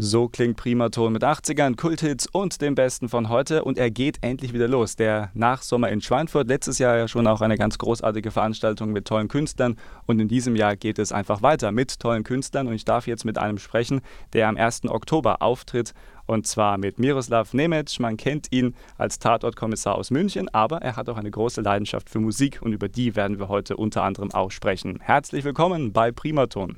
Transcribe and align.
So 0.00 0.28
klingt 0.28 0.56
Primaton 0.56 1.12
mit 1.12 1.24
80ern, 1.24 1.74
Kulthits 1.74 2.28
und 2.28 2.62
dem 2.62 2.76
Besten 2.76 3.08
von 3.08 3.28
heute. 3.28 3.64
Und 3.64 3.78
er 3.78 3.90
geht 3.90 4.18
endlich 4.20 4.52
wieder 4.52 4.68
los. 4.68 4.94
Der 4.94 5.32
Nachsommer 5.34 5.88
in 5.88 6.00
Schweinfurt. 6.00 6.46
Letztes 6.46 6.78
Jahr 6.78 6.96
ja 6.96 7.08
schon 7.08 7.26
auch 7.26 7.40
eine 7.40 7.56
ganz 7.56 7.78
großartige 7.78 8.30
Veranstaltung 8.30 8.92
mit 8.92 9.08
tollen 9.08 9.26
Künstlern. 9.26 9.74
Und 10.06 10.20
in 10.20 10.28
diesem 10.28 10.54
Jahr 10.54 10.76
geht 10.76 11.00
es 11.00 11.10
einfach 11.10 11.42
weiter 11.42 11.72
mit 11.72 11.98
tollen 11.98 12.22
Künstlern. 12.22 12.68
Und 12.68 12.74
ich 12.74 12.84
darf 12.84 13.08
jetzt 13.08 13.24
mit 13.24 13.38
einem 13.38 13.58
sprechen, 13.58 14.00
der 14.34 14.46
am 14.46 14.56
1. 14.56 14.84
Oktober 14.84 15.42
auftritt. 15.42 15.94
Und 16.26 16.46
zwar 16.46 16.78
mit 16.78 17.00
Miroslav 17.00 17.52
Nemec. 17.52 17.98
Man 17.98 18.16
kennt 18.16 18.52
ihn 18.52 18.76
als 18.98 19.18
Tatortkommissar 19.18 19.96
aus 19.96 20.12
München, 20.12 20.48
aber 20.54 20.80
er 20.80 20.94
hat 20.94 21.08
auch 21.08 21.16
eine 21.16 21.32
große 21.32 21.60
Leidenschaft 21.60 22.08
für 22.08 22.20
Musik. 22.20 22.62
Und 22.62 22.72
über 22.72 22.88
die 22.88 23.16
werden 23.16 23.40
wir 23.40 23.48
heute 23.48 23.76
unter 23.76 24.04
anderem 24.04 24.32
auch 24.32 24.52
sprechen. 24.52 25.00
Herzlich 25.00 25.42
willkommen 25.42 25.92
bei 25.92 26.12
Primaton. 26.12 26.76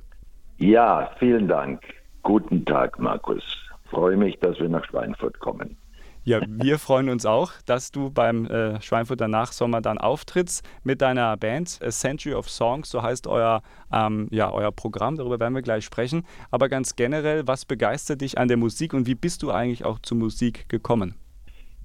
Ja, 0.56 1.10
vielen 1.18 1.48
Dank. 1.48 1.82
Guten 2.30 2.64
Tag, 2.64 2.96
Markus. 3.00 3.42
Freue 3.86 4.16
mich, 4.16 4.38
dass 4.38 4.56
wir 4.60 4.68
nach 4.68 4.84
Schweinfurt 4.84 5.40
kommen. 5.40 5.76
Ja, 6.22 6.38
wir 6.46 6.78
freuen 6.78 7.08
uns 7.08 7.26
auch, 7.26 7.50
dass 7.66 7.90
du 7.90 8.12
beim 8.12 8.46
äh, 8.46 8.80
Schweinfurter 8.80 9.26
Nachsommer 9.26 9.80
dann 9.80 9.98
auftrittst 9.98 10.64
mit 10.84 11.02
deiner 11.02 11.36
Band 11.36 11.80
A 11.84 11.90
Century 11.90 12.34
of 12.34 12.48
Songs, 12.48 12.88
so 12.88 13.02
heißt 13.02 13.26
euer, 13.26 13.62
ähm, 13.92 14.28
ja, 14.30 14.48
euer 14.52 14.70
Programm, 14.70 15.16
darüber 15.16 15.40
werden 15.40 15.56
wir 15.56 15.62
gleich 15.62 15.84
sprechen. 15.84 16.24
Aber 16.52 16.68
ganz 16.68 16.94
generell, 16.94 17.48
was 17.48 17.64
begeistert 17.64 18.20
dich 18.20 18.38
an 18.38 18.46
der 18.46 18.58
Musik 18.58 18.94
und 18.94 19.08
wie 19.08 19.16
bist 19.16 19.42
du 19.42 19.50
eigentlich 19.50 19.84
auch 19.84 19.98
zur 19.98 20.16
Musik 20.16 20.68
gekommen? 20.68 21.16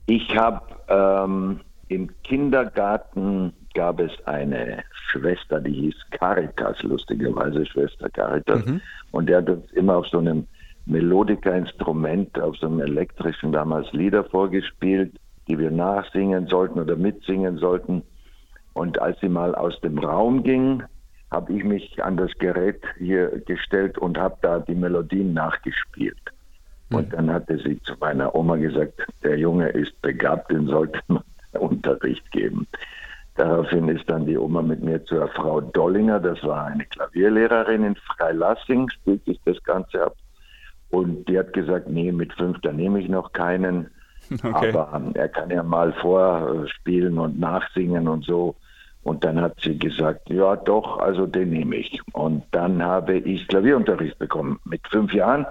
Ich 0.05 0.37
habe 0.37 0.62
ähm, 0.89 1.62
im 1.87 2.12
Kindergarten 2.21 3.51
gab 3.75 3.99
es 3.99 4.11
eine 4.25 4.84
Schwester, 5.11 5.61
die 5.61 5.73
hieß 5.73 5.95
Caritas, 6.11 6.81
lustigerweise 6.81 7.65
Schwester 7.67 8.09
Caritas. 8.09 8.65
Mhm. 8.65 8.81
Und 9.11 9.27
der 9.27 9.38
hat 9.38 9.49
uns 9.49 9.71
immer 9.73 9.98
auf 9.98 10.07
so 10.07 10.17
einem 10.17 10.48
Melodika-Instrument, 10.88 12.39
auf 12.39 12.57
so 12.57 12.67
einem 12.67 12.79
elektrischen 12.79 13.51
damals 13.51 13.91
Lieder 13.91 14.23
vorgespielt, 14.23 15.13
die 15.48 15.59
wir 15.59 15.70
nachsingen 15.70 16.48
sollten 16.48 16.79
oder 16.79 16.96
mitsingen 16.96 17.57
sollten. 17.57 18.01
Und 18.73 18.99
als 18.99 19.20
sie 19.20 19.29
mal 19.29 19.53
aus 19.53 19.79
dem 19.81 19.99
Raum 19.99 20.43
ging, 20.43 20.84
habe 21.31 21.53
ich 21.53 21.63
mich 21.63 22.03
an 22.03 22.18
das 22.18 22.31
Gerät 22.40 22.81
hier 22.98 23.41
gestellt 23.46 23.98
und 23.98 24.18
habe 24.18 24.37
da 24.41 24.59
die 24.59 24.76
Melodien 24.76 25.34
nachgespielt. 25.34 26.18
Mhm. 26.90 26.98
Und 26.98 27.13
dann 27.13 27.31
hatte 27.31 27.57
sie 27.57 27.79
zu 27.81 27.93
meiner 27.99 28.34
Oma 28.34 28.55
gesagt, 28.55 29.05
der 29.23 29.37
Junge 29.37 29.70
ist 29.70 30.01
begabt, 30.01 30.51
den 30.51 30.68
sollte 30.68 30.99
man 31.07 31.23
Unterricht 31.53 32.29
geben. 32.31 32.68
Daraufhin 33.35 33.89
ist 33.89 34.09
dann 34.09 34.25
die 34.25 34.37
Oma 34.37 34.61
mit 34.61 34.81
mir 34.81 35.03
zur 35.05 35.27
Frau 35.29 35.59
Dollinger, 35.59 36.21
das 36.21 36.41
war 36.43 36.65
eine 36.67 36.85
Klavierlehrerin 36.85 37.83
in 37.83 37.95
Freilassing, 37.95 38.89
spielt 38.89 39.25
sich 39.25 39.39
das 39.43 39.61
Ganze 39.63 40.05
ab. 40.05 40.15
Und 40.89 41.27
die 41.27 41.37
hat 41.37 41.51
gesagt, 41.51 41.89
nee, 41.89 42.11
mit 42.13 42.31
fünf, 42.33 42.59
da 42.61 42.71
nehme 42.71 42.99
ich 42.99 43.09
noch 43.09 43.33
keinen. 43.33 43.89
Okay. 44.41 44.71
Aber 44.75 45.11
er 45.13 45.29
kann 45.29 45.51
ja 45.51 45.61
mal 45.61 45.93
vorspielen 46.01 47.19
und 47.19 47.39
nachsingen 47.39 48.07
und 48.07 48.25
so. 48.25 48.55
Und 49.03 49.23
dann 49.23 49.39
hat 49.39 49.61
sie 49.61 49.77
gesagt, 49.77 50.31
ja 50.31 50.55
doch, 50.55 50.97
also 50.97 51.27
den 51.27 51.51
nehme 51.51 51.75
ich. 51.75 52.01
Und 52.13 52.43
dann 52.49 52.81
habe 52.81 53.19
ich 53.19 53.47
Klavierunterricht 53.47 54.17
bekommen 54.17 54.59
mit 54.65 54.81
fünf 54.89 55.13
Jahren. 55.13 55.45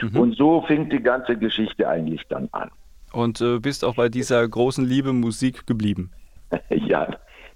Mhm. 0.00 0.16
Und 0.16 0.36
so 0.36 0.62
fing 0.62 0.88
die 0.90 1.02
ganze 1.02 1.36
Geschichte 1.36 1.88
eigentlich 1.88 2.22
dann 2.28 2.48
an. 2.52 2.70
Und 3.12 3.40
äh, 3.40 3.58
bist 3.58 3.84
auch 3.84 3.96
bei 3.96 4.08
dieser 4.08 4.46
großen 4.46 4.84
Liebe 4.84 5.12
Musik 5.12 5.66
geblieben? 5.66 6.12
ja, 6.70 7.08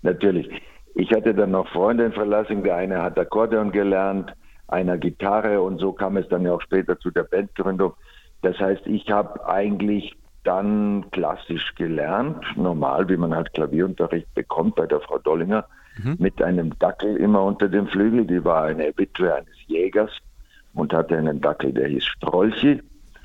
natürlich. 0.04 0.48
Ich 0.94 1.12
hatte 1.12 1.34
dann 1.34 1.50
noch 1.50 1.68
Freunde 1.68 2.04
in 2.04 2.12
Verlassung. 2.12 2.62
Der 2.62 2.76
eine 2.76 3.02
hat 3.02 3.18
Akkordeon 3.18 3.72
gelernt, 3.72 4.32
einer 4.68 4.96
Gitarre 4.96 5.60
und 5.60 5.78
so 5.78 5.92
kam 5.92 6.16
es 6.16 6.28
dann 6.28 6.44
ja 6.44 6.52
auch 6.52 6.62
später 6.62 6.98
zu 6.98 7.10
der 7.10 7.24
Bandgründung. 7.24 7.94
Das 8.42 8.58
heißt, 8.58 8.86
ich 8.86 9.10
habe 9.10 9.46
eigentlich 9.46 10.16
dann 10.44 11.06
klassisch 11.10 11.74
gelernt, 11.74 12.44
normal, 12.56 13.08
wie 13.08 13.16
man 13.16 13.34
halt 13.34 13.52
Klavierunterricht 13.54 14.32
bekommt 14.34 14.76
bei 14.76 14.86
der 14.86 15.00
Frau 15.00 15.18
Dollinger, 15.18 15.64
mhm. 16.02 16.16
mit 16.18 16.40
einem 16.42 16.78
Dackel 16.78 17.16
immer 17.16 17.42
unter 17.42 17.68
dem 17.68 17.88
Flügel. 17.88 18.26
Die 18.26 18.44
war 18.44 18.64
eine 18.64 18.92
Witwe 18.96 19.34
eines 19.34 19.56
Jägers 19.66 20.10
und 20.74 20.92
hatte 20.92 21.16
einen 21.16 21.40
Dackel, 21.40 21.72
der 21.72 21.88
hieß 21.88 22.04
Strolchi. 22.04 22.82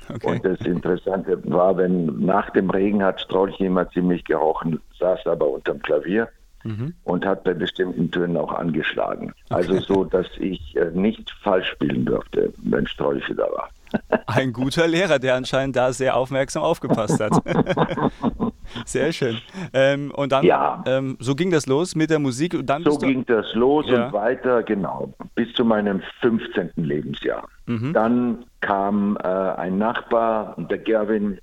Okay. 0.08 0.26
Und 0.26 0.44
das 0.44 0.60
Interessante 0.62 1.38
war, 1.52 1.76
wenn 1.76 2.24
nach 2.24 2.50
dem 2.50 2.70
Regen 2.70 3.02
hat 3.02 3.20
Strolchi 3.20 3.66
immer 3.66 3.88
ziemlich 3.90 4.24
gerochen, 4.24 4.80
saß 4.98 5.26
aber 5.26 5.48
unterm 5.48 5.80
Klavier 5.82 6.28
mhm. 6.64 6.94
und 7.04 7.24
hat 7.24 7.44
bei 7.44 7.54
bestimmten 7.54 8.10
Tönen 8.10 8.36
auch 8.36 8.52
angeschlagen. 8.52 9.32
Also 9.48 9.74
okay. 9.74 9.84
so, 9.86 10.04
dass 10.04 10.26
ich 10.38 10.76
äh, 10.76 10.90
nicht 10.92 11.30
falsch 11.42 11.68
spielen 11.68 12.04
durfte, 12.04 12.52
wenn 12.62 12.86
Strolche 12.86 13.34
da 13.34 13.44
war. 13.44 13.68
Ein 14.26 14.52
guter 14.52 14.86
Lehrer, 14.86 15.18
der 15.18 15.34
anscheinend 15.34 15.76
da 15.76 15.92
sehr 15.92 16.16
aufmerksam 16.16 16.62
aufgepasst 16.62 17.20
hat. 17.20 17.32
Sehr 18.84 19.12
schön. 19.12 19.38
Ähm, 19.72 20.12
und 20.14 20.32
dann, 20.32 20.44
ja. 20.44 20.82
ähm, 20.86 21.16
so 21.18 21.34
ging 21.34 21.50
das 21.50 21.66
los 21.66 21.96
mit 21.96 22.10
der 22.10 22.18
Musik. 22.18 22.54
Und 22.54 22.66
dann 22.66 22.84
so 22.84 22.98
ging 22.98 23.24
das 23.26 23.52
los 23.54 23.86
ja. 23.88 24.06
und 24.06 24.12
weiter, 24.12 24.62
genau, 24.62 25.12
bis 25.34 25.52
zu 25.54 25.64
meinem 25.64 26.02
15. 26.20 26.70
Lebensjahr. 26.76 27.48
Mhm. 27.66 27.92
Dann 27.92 28.44
kam 28.60 29.16
äh, 29.16 29.26
ein 29.26 29.78
Nachbar, 29.78 30.54
der 30.56 30.78
Gerwin, 30.78 31.38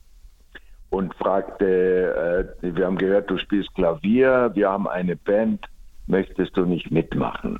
und 0.90 1.14
fragte, 1.16 2.56
äh, 2.62 2.76
wir 2.76 2.86
haben 2.86 2.98
gehört, 2.98 3.30
du 3.30 3.38
spielst 3.38 3.74
Klavier, 3.76 4.52
wir 4.54 4.70
haben 4.70 4.88
eine 4.88 5.16
Band, 5.16 5.66
möchtest 6.08 6.56
du 6.56 6.66
nicht 6.66 6.92
mitmachen? 6.92 7.60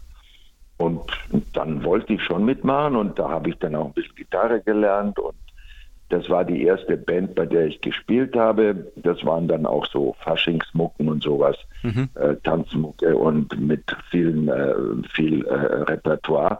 Und 0.78 1.02
dann 1.54 1.84
wollte 1.84 2.14
ich 2.14 2.24
schon 2.24 2.46
mitmachen 2.46 2.96
und 2.96 3.18
da 3.18 3.30
habe 3.30 3.50
ich 3.50 3.58
dann 3.58 3.76
auch 3.76 3.88
ein 3.88 3.94
bisschen 3.94 4.16
Gitarre 4.16 4.62
gelernt 4.62 5.18
und 5.20 5.36
das 6.10 6.30
war 6.30 6.46
die 6.46 6.64
erste 6.64 6.96
Band, 6.96 7.36
bei 7.36 7.46
der 7.46 7.68
ich 7.68 7.82
gespielt 7.82 8.36
habe. 8.36 8.92
Das 8.96 9.26
waren 9.26 9.48
dann 9.48 9.66
auch 9.66 9.86
so 9.88 10.16
Faschingsmucken 10.20 11.10
und 11.10 11.22
sowas, 11.22 11.58
mhm. 11.84 12.10
äh, 12.16 12.36
Tanzmucke 12.44 13.16
und 13.16 13.60
mit 13.60 13.84
vielen, 14.10 14.48
äh, 14.48 14.74
viel 15.14 15.46
äh, 15.46 15.54
Repertoire. 15.54 16.60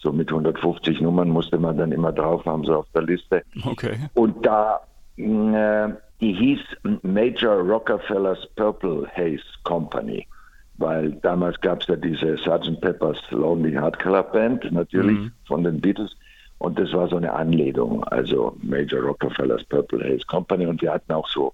So 0.00 0.12
mit 0.12 0.30
150 0.30 1.00
Nummern 1.00 1.28
musste 1.28 1.58
man 1.58 1.76
dann 1.76 1.92
immer 1.92 2.12
drauf 2.12 2.46
haben, 2.46 2.64
so 2.64 2.76
auf 2.76 2.86
der 2.94 3.02
Liste. 3.02 3.42
Okay. 3.66 3.98
Und 4.14 4.46
da 4.46 4.80
die 5.18 6.32
hieß 6.32 6.60
Major 7.02 7.56
Rockefellers 7.56 8.46
Purple 8.56 9.06
Haze 9.16 9.44
Company, 9.64 10.26
weil 10.78 11.12
damals 11.22 11.60
gab 11.60 11.82
es 11.82 11.88
ja 11.88 11.96
diese 11.96 12.36
Sgt. 12.36 12.80
Pepper's 12.80 13.18
Lonely 13.30 13.72
Heart 13.72 13.98
Club 13.98 14.32
Band, 14.32 14.70
natürlich 14.70 15.18
mhm. 15.18 15.32
von 15.46 15.64
den 15.64 15.80
Beatles. 15.80 16.16
Und 16.58 16.78
das 16.78 16.92
war 16.92 17.08
so 17.08 17.16
eine 17.16 17.32
Anlehnung, 17.32 18.02
also 18.04 18.56
Major 18.62 19.00
Rockefellers 19.00 19.64
Purple 19.64 20.04
Haze 20.04 20.26
Company. 20.26 20.66
Und 20.66 20.82
wir 20.82 20.92
hatten 20.92 21.12
auch 21.12 21.28
so 21.28 21.52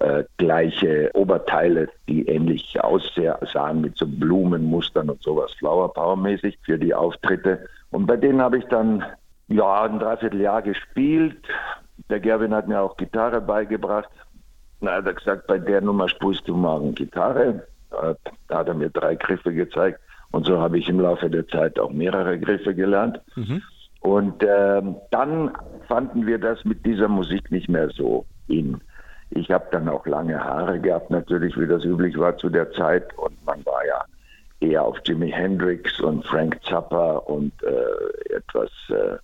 äh, 0.00 0.24
gleiche 0.38 1.10
Oberteile, 1.14 1.88
die 2.08 2.26
ähnlich 2.26 2.82
aussahen 2.82 3.80
mit 3.80 3.96
so 3.96 4.06
Blumenmustern 4.06 5.10
und 5.10 5.22
sowas, 5.22 5.52
Flower 5.58 5.92
Power 5.92 6.16
mäßig 6.16 6.58
für 6.62 6.78
die 6.78 6.94
Auftritte. 6.94 7.66
Und 7.90 8.06
bei 8.06 8.16
denen 8.16 8.40
habe 8.40 8.58
ich 8.58 8.64
dann 8.64 9.04
ja 9.48 9.82
ein 9.82 9.98
Dreivierteljahr 9.98 10.62
gespielt, 10.62 11.36
der 12.08 12.20
Gerwin 12.20 12.54
hat 12.54 12.68
mir 12.68 12.80
auch 12.80 12.96
Gitarre 12.96 13.40
beigebracht. 13.40 14.08
Na, 14.80 14.92
hat 14.92 15.06
er 15.06 15.14
gesagt, 15.14 15.46
bei 15.46 15.58
der 15.58 15.80
Nummer 15.80 16.08
spielst 16.08 16.48
du 16.48 16.56
morgen 16.56 16.94
Gitarre. 16.94 17.66
Da 17.90 18.58
hat 18.58 18.68
er 18.68 18.74
mir 18.74 18.88
drei 18.90 19.14
Griffe 19.14 19.52
gezeigt. 19.52 20.00
Und 20.30 20.46
so 20.46 20.58
habe 20.60 20.78
ich 20.78 20.88
im 20.88 21.00
Laufe 21.00 21.28
der 21.28 21.46
Zeit 21.48 21.78
auch 21.78 21.90
mehrere 21.90 22.38
Griffe 22.38 22.74
gelernt. 22.74 23.20
Mhm. 23.34 23.62
Und 24.00 24.42
äh, 24.42 24.82
dann 25.10 25.50
fanden 25.88 26.26
wir 26.26 26.38
das 26.38 26.64
mit 26.64 26.86
dieser 26.86 27.08
Musik 27.08 27.50
nicht 27.50 27.68
mehr 27.68 27.90
so 27.90 28.24
in. 28.48 28.80
Ich 29.30 29.50
habe 29.50 29.66
dann 29.70 29.88
auch 29.88 30.06
lange 30.06 30.42
Haare 30.42 30.80
gehabt, 30.80 31.10
natürlich, 31.10 31.56
wie 31.58 31.66
das 31.66 31.84
üblich 31.84 32.18
war 32.18 32.36
zu 32.38 32.48
der 32.48 32.72
Zeit. 32.72 33.16
Und 33.18 33.44
man 33.44 33.64
war 33.66 33.84
ja 33.86 34.04
eher 34.60 34.84
auf 34.84 34.98
Jimi 35.04 35.30
Hendrix 35.30 36.00
und 36.00 36.26
Frank 36.26 36.58
Zappa 36.64 37.16
und 37.16 37.52
äh, 37.62 38.34
etwas 38.34 38.70
äh, 38.88 39.16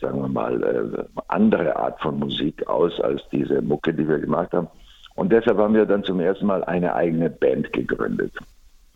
sagen 0.00 0.20
wir 0.20 0.28
mal, 0.28 0.62
äh, 0.62 1.04
andere 1.28 1.76
Art 1.76 2.00
von 2.00 2.18
Musik 2.18 2.66
aus 2.68 3.00
als 3.00 3.22
diese 3.30 3.62
Mucke, 3.62 3.92
die 3.92 4.08
wir 4.08 4.18
gemacht 4.18 4.52
haben. 4.52 4.68
Und 5.14 5.32
deshalb 5.32 5.58
haben 5.58 5.74
wir 5.74 5.86
dann 5.86 6.04
zum 6.04 6.20
ersten 6.20 6.46
Mal 6.46 6.62
eine 6.64 6.94
eigene 6.94 7.30
Band 7.30 7.72
gegründet. 7.72 8.32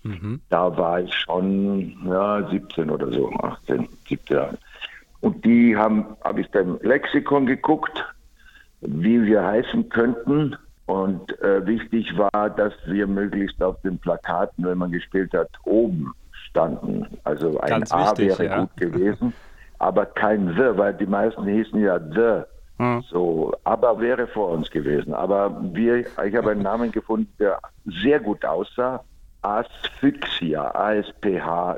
Mhm. 0.02 0.41
Da 0.50 0.76
war 0.76 1.00
ich 1.00 1.14
schon 1.14 1.97
ja, 2.06 2.47
17 2.49 2.91
oder 2.91 3.11
so, 3.12 3.31
18, 3.31 3.88
17 4.08 4.37
Jahre. 4.37 4.58
Und 5.20 5.44
die 5.44 5.76
haben, 5.76 6.17
habe 6.23 6.41
ich 6.41 6.50
beim 6.50 6.79
Lexikon 6.82 7.47
geguckt, 7.47 8.05
wie 8.81 9.23
wir 9.25 9.44
heißen 9.44 9.88
könnten. 9.88 10.56
Und 10.87 11.38
äh, 11.41 11.64
wichtig 11.67 12.17
war, 12.17 12.50
dass 12.50 12.73
wir 12.87 13.06
möglichst 13.06 13.62
auf 13.62 13.81
den 13.82 13.99
Plakaten, 13.99 14.64
wenn 14.64 14.79
man 14.79 14.91
gespielt 14.91 15.32
hat, 15.35 15.50
oben 15.64 16.12
standen. 16.49 17.06
Also 17.25 17.61
ein 17.61 17.69
Ganz 17.69 17.93
A 17.93 18.11
wichtig, 18.11 18.38
wäre 18.38 18.44
ja. 18.44 18.61
gut 18.61 18.76
gewesen. 18.76 19.32
aber 19.81 20.06
kein 20.06 20.55
The, 20.55 20.77
weil 20.77 20.94
die 20.94 21.06
meisten 21.06 21.44
hießen 21.47 21.81
ja 21.81 21.99
The. 21.99 22.43
Hm. 22.79 23.03
So, 23.11 23.53
aber 23.65 23.99
wäre 23.99 24.27
vor 24.27 24.50
uns 24.50 24.71
gewesen. 24.71 25.12
Aber 25.12 25.59
wir, 25.75 25.99
ich 25.99 26.37
habe 26.37 26.53
einen 26.53 26.62
Namen 26.62 26.93
gefunden, 26.93 27.32
der 27.38 27.59
sehr 27.85 28.21
gut 28.21 28.44
aussah 28.44 29.03
Asphyxia, 29.43 30.71
A-S-P-H-Y-X-I-A, 30.75 31.77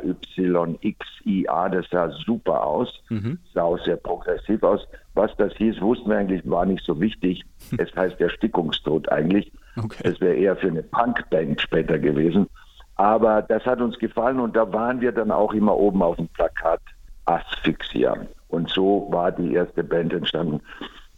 das 1.69 1.88
sah 1.90 2.10
super 2.10 2.66
aus, 2.66 2.88
mhm. 3.08 3.38
sah 3.54 3.62
auch 3.62 3.78
sehr 3.84 3.99
progressiv 3.99 4.64
aus. 4.64 4.81
Was 5.14 5.31
das 5.37 5.52
hieß, 5.55 5.81
wussten 5.81 6.10
wir 6.10 6.19
eigentlich, 6.19 6.43
war 6.50 6.66
nicht 6.66 6.84
so 6.84 7.00
wichtig. 7.00 7.44
es 7.78 7.94
heißt 7.94 8.20
Erstickungstod 8.20 9.08
eigentlich. 9.12 9.52
Okay. 9.76 10.02
Das 10.02 10.20
wäre 10.20 10.34
eher 10.34 10.56
für 10.56 10.66
eine 10.69 10.82
Punkband 10.82 11.60
später 11.60 12.00
gewesen. 12.00 12.48
Aber 12.96 13.43
das 13.43 13.64
hat 13.64 13.81
uns 13.81 13.96
gefallen 13.98 14.40
und 14.40 14.56
da 14.56 14.72
waren 14.72 15.00
wir 15.00 15.12
dann 15.12 15.31
auch 15.31 15.52
immer 15.52 15.76
oben 15.76 16.02
auf 16.02 16.16
dem 16.16 16.26
Plakat 16.28 16.81
Asphyxia. 17.34 18.17
Und 18.49 18.69
so 18.70 19.08
war 19.11 19.32
die 19.32 19.55
erste 19.55 19.82
Band 19.82 20.12
entstanden. 20.12 20.61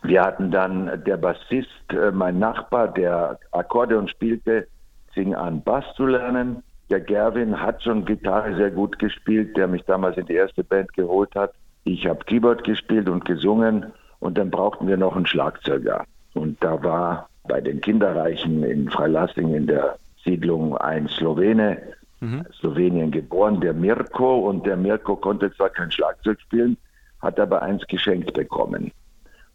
Wir 0.03 0.23
hatten 0.23 0.51
dann 0.51 1.03
der 1.05 1.17
Bassist, 1.17 1.93
äh, 1.93 2.11
mein 2.13 2.39
Nachbar, 2.39 2.89
der 2.89 3.39
Akkordeon 3.53 4.09
spielte, 4.09 4.67
fing 5.13 5.35
an, 5.35 5.63
Bass 5.63 5.85
zu 5.97 6.07
lernen. 6.07 6.63
Der 6.91 7.01
Gerwin 7.01 7.61
hat 7.61 7.83
schon 7.83 8.05
Gitarre 8.05 8.55
sehr 8.57 8.71
gut 8.71 8.99
gespielt, 8.99 9.57
der 9.57 9.67
mich 9.67 9.83
damals 9.85 10.19
in 10.19 10.27
die 10.27 10.35
erste 10.35 10.63
Band 10.63 10.93
geholt 10.93 11.35
hat. 11.35 11.53
Ich 11.85 12.07
habe 12.07 12.25
Keyboard 12.25 12.65
gespielt 12.65 13.09
und 13.09 13.25
gesungen 13.25 13.93
und 14.21 14.37
dann 14.37 14.51
brauchten 14.51 14.87
wir 14.87 14.97
noch 14.97 15.17
einen 15.17 15.27
Schlagzeuger. 15.27 16.05
Und 16.35 16.63
da 16.63 16.83
war 16.83 17.29
bei 17.49 17.61
den 17.61 17.81
Kinderreichen 17.81 18.63
in 18.63 18.91
Freilassing 18.91 19.55
in 19.55 19.67
der 19.67 19.97
Siedlung 20.25 20.77
ein 20.77 21.09
Slowene, 21.09 21.79
mhm. 22.25 22.47
Slowenien 22.59 23.11
geboren, 23.11 23.61
der 23.61 23.73
Mirko. 23.73 24.49
Und 24.49 24.67
der 24.67 24.77
Mirko 24.77 25.17
konnte 25.17 25.53
zwar 25.55 25.71
kein 25.71 25.91
Schlagzeug 25.91 26.41
spielen, 26.41 26.77
hat 27.21 27.39
aber 27.39 27.63
eins 27.63 27.87
geschenkt 27.87 28.33
bekommen. 28.35 28.93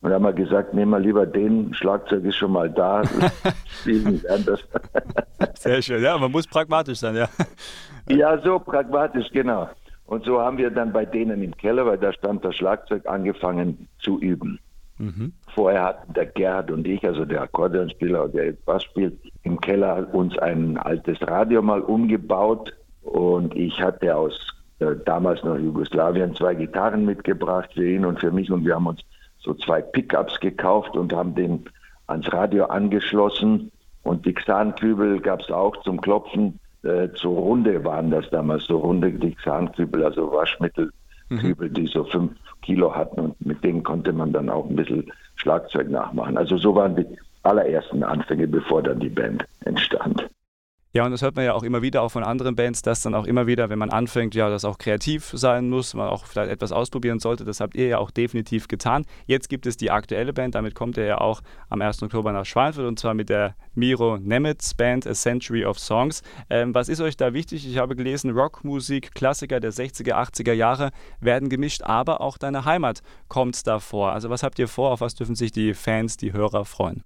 Und 0.02 0.12
da 0.12 0.16
haben 0.16 0.24
wir 0.24 0.34
gesagt, 0.34 0.74
nehmen 0.74 0.92
wir 0.92 1.00
lieber 1.00 1.26
den, 1.26 1.74
Schlagzeug 1.74 2.24
ist 2.24 2.38
schon 2.38 2.54
mal 2.54 2.70
da, 2.70 3.04
spielen 3.82 4.22
lernen 4.22 4.46
das. 4.46 4.62
Sehr 5.60 5.82
schön, 5.82 6.02
ja, 6.02 6.18
man 6.18 6.32
muss 6.32 6.48
pragmatisch 6.48 7.00
sein, 7.00 7.16
ja. 7.16 7.28
Ja, 8.08 8.38
so 8.40 8.60
pragmatisch, 8.60 9.30
genau. 9.32 9.70
Und 10.06 10.26
so 10.26 10.40
haben 10.40 10.58
wir 10.58 10.72
dann 10.72 10.94
bei 10.94 11.06
denen 11.06 11.44
im 11.44 11.56
Keller, 11.56 11.86
weil 11.86 11.98
da 11.98 12.14
stand 12.14 12.44
das 12.46 12.56
Schlagzeug, 12.56 13.06
angefangen 13.08 13.88
zu 14.00 14.20
üben. 14.20 14.60
Mhm. 15.00 15.34
Vorher 15.56 15.84
hatten 15.84 16.14
der 16.14 16.26
Gerhard 16.28 16.72
und 16.72 16.86
ich, 16.86 17.04
also 17.06 17.26
der 17.26 17.42
Akkordeonspieler, 17.42 18.28
der 18.28 18.48
jetzt 18.48 18.66
Bass 18.66 18.84
spielt, 18.84 19.18
im 19.44 19.60
Keller 19.60 20.08
uns 20.14 20.38
ein 20.38 20.78
altes 20.78 21.18
Radio 21.22 21.62
mal 21.62 21.82
umgebaut 21.82 22.74
und 23.02 23.56
ich 23.56 23.82
hatte 23.82 24.16
aus 24.16 24.38
äh, 24.80 24.96
damals 25.06 25.44
noch 25.44 25.58
Jugoslawien 25.58 26.36
zwei 26.36 26.54
Gitarren 26.54 27.06
mitgebracht 27.06 27.70
für 27.74 27.90
ihn 27.90 28.06
und 28.06 28.20
für 28.20 28.32
mich 28.32 28.52
und 28.52 28.66
wir 28.66 28.76
haben 28.76 28.88
uns 28.88 29.02
so 29.40 29.54
zwei 29.54 29.82
Pickups 29.82 30.40
gekauft 30.40 30.96
und 30.96 31.14
haben 31.14 31.34
den 31.34 31.66
ans 32.08 32.32
Radio 32.34 32.66
angeschlossen. 32.66 33.72
Und 34.04 34.26
die 34.26 34.34
Xankübel 34.34 35.20
gab 35.22 35.42
es 35.42 35.52
auch 35.52 35.76
zum 35.84 36.02
Klopfen. 36.02 36.60
Äh, 36.84 37.10
zur 37.14 37.38
Runde 37.38 37.84
waren 37.84 38.10
das 38.12 38.30
damals, 38.30 38.66
so 38.66 38.78
runde 38.78 39.12
die 39.12 39.36
Xankübel, 39.36 40.04
also 40.04 40.32
Waschmittelkübel, 40.32 40.94
mhm. 41.30 41.56
die 41.74 41.88
so 41.88 42.04
fünf 42.04 42.32
Kilo 42.62 42.94
hatten. 42.94 43.20
Und 43.20 43.46
mit 43.46 43.64
denen 43.64 43.84
konnte 43.84 44.12
man 44.14 44.34
dann 44.34 44.50
auch 44.50 44.70
ein 44.70 44.76
bisschen 44.76 45.12
Schlagzeug 45.36 45.90
nachmachen. 45.90 46.38
Also 46.38 46.58
so 46.58 46.76
waren 46.76 46.96
die 46.96 47.06
allerersten 47.44 48.04
Anfänge, 48.04 48.48
bevor 48.48 48.84
dann 48.84 49.00
die 49.00 49.10
Band 49.10 49.46
entstand. 49.66 50.30
Ja, 50.92 51.06
und 51.06 51.12
das 51.12 51.22
hört 51.22 51.36
man 51.36 51.46
ja 51.46 51.54
auch 51.54 51.62
immer 51.62 51.84
wieder, 51.84 52.02
auch 52.02 52.10
von 52.10 52.24
anderen 52.24 52.56
Bands, 52.56 52.82
dass 52.82 53.04
dann 53.04 53.14
auch 53.14 53.26
immer 53.26 53.46
wieder, 53.46 53.70
wenn 53.70 53.78
man 53.78 53.92
anfängt, 53.92 54.34
ja, 54.34 54.50
das 54.50 54.66
auch 54.66 54.80
kreativ 54.80 55.32
sein 55.36 55.70
muss, 55.70 55.94
man 55.94 56.10
auch 56.10 56.26
vielleicht 56.26 56.50
etwas 56.50 56.72
ausprobieren 56.72 57.20
sollte. 57.20 57.46
Das 57.46 57.60
habt 57.60 57.76
ihr 57.76 57.88
ja 57.90 58.00
auch 58.00 58.10
definitiv 58.10 58.68
getan. 58.68 59.06
Jetzt 59.28 59.50
gibt 59.50 59.68
es 59.68 59.78
die 59.78 59.92
aktuelle 59.92 60.34
Band, 60.34 60.56
damit 60.56 60.74
kommt 60.74 60.98
ihr 60.98 61.06
ja 61.06 61.22
auch 61.22 61.42
am 61.70 61.84
1. 61.84 62.02
Oktober 62.02 62.32
nach 62.32 62.44
Schweinfurt 62.44 62.88
und 62.88 62.98
zwar 62.98 63.14
mit 63.14 63.30
der 63.30 63.56
Miro 63.76 64.18
Nemetz 64.18 64.74
Band 64.74 65.06
A 65.06 65.14
Century 65.14 65.64
of 65.64 65.78
Songs. 65.78 66.24
Ähm, 66.50 66.74
was 66.74 66.90
ist 66.90 67.02
euch 67.02 67.16
da 67.16 67.36
wichtig? 67.36 67.68
Ich 67.70 67.78
habe 67.78 67.96
gelesen, 67.96 68.32
Rockmusik, 68.32 69.14
Klassiker 69.14 69.60
der 69.60 69.72
60er, 69.72 70.14
80er 70.14 70.54
Jahre 70.54 70.90
werden 71.20 71.50
gemischt, 71.50 71.84
aber 71.84 72.20
auch 72.20 72.40
deine 72.40 72.66
Heimat 72.66 73.02
kommt 73.28 73.68
da 73.68 73.78
vor. 73.78 74.12
Also 74.12 74.32
was 74.32 74.42
habt 74.42 74.58
ihr 74.58 74.68
vor? 74.68 74.90
Auf 74.90 75.02
was 75.02 75.14
dürfen 75.14 75.36
sich 75.36 75.52
die 75.52 75.76
Fans, 75.76 76.18
die 76.18 76.34
Hörer 76.34 76.66
freuen? 76.66 77.04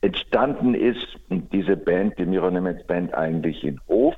Entstanden 0.00 0.74
ist 0.74 1.18
diese 1.28 1.76
Band, 1.76 2.18
die 2.18 2.26
Mironemets 2.26 2.86
Band, 2.86 3.14
eigentlich 3.14 3.64
in 3.64 3.80
Hof 3.88 4.14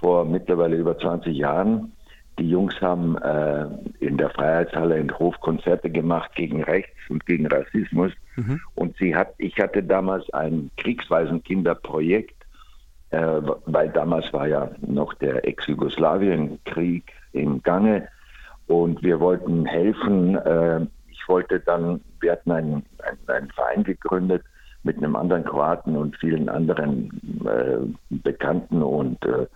vor 0.00 0.24
mittlerweile 0.24 0.76
über 0.76 0.96
20 0.98 1.36
Jahren. 1.36 1.92
Die 2.38 2.48
Jungs 2.48 2.80
haben 2.80 3.16
äh, 3.18 3.66
in 4.00 4.18
der 4.18 4.30
Freiheitshalle 4.30 4.98
in 4.98 5.16
Hof 5.18 5.40
Konzerte 5.40 5.88
gemacht 5.90 6.34
gegen 6.34 6.62
Rechts 6.62 6.98
und 7.08 7.24
gegen 7.26 7.46
Rassismus. 7.46 8.12
Mhm. 8.36 8.60
Und 8.74 8.96
sie 8.98 9.14
hat, 9.14 9.34
ich 9.38 9.58
hatte 9.58 9.82
damals 9.82 10.28
ein 10.30 10.70
Kriegswaisenkinderprojekt, 10.76 12.36
äh, 13.10 13.40
weil 13.66 13.88
damals 13.90 14.32
war 14.32 14.48
ja 14.48 14.70
noch 14.80 15.14
der 15.14 15.46
Ex-Jugoslawien-Krieg 15.46 17.12
im 17.32 17.62
Gange 17.62 18.08
und 18.66 19.02
wir 19.02 19.20
wollten 19.20 19.64
helfen. 19.66 20.36
Äh, 20.36 20.86
ich 21.10 21.28
wollte 21.28 21.60
dann, 21.60 22.00
wir 22.20 22.32
hatten 22.32 22.50
einen, 22.50 22.86
einen, 22.98 23.28
einen 23.28 23.50
Verein 23.50 23.84
gegründet, 23.84 24.42
mit 24.84 24.98
einem 24.98 25.16
anderen 25.16 25.44
Kroaten 25.44 25.96
und 25.96 26.16
vielen 26.16 26.48
anderen 26.48 27.10
äh, 27.44 27.78
Bekannten 28.10 28.82
und 28.82 29.24
äh, 29.24 29.46